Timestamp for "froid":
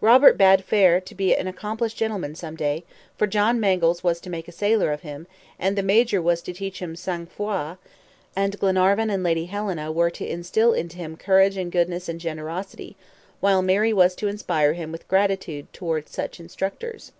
7.24-7.78